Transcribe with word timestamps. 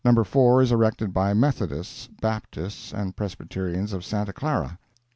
4 0.25 0.63
is 0.63 0.71
erected 0.71 1.13
by 1.13 1.31
Methodists, 1.31 2.07
Baptists 2.07 2.91
and 2.91 3.15
Presbyterians 3.15 3.93
of 3.93 4.03
Santa 4.03 4.33
Clara; 4.33 4.71
No. 4.81 4.87